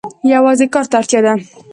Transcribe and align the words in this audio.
یوازې 0.33 0.65
کار 0.73 0.85
ته 0.91 0.95
اړتیا 0.99 1.19
ده. 1.25 1.33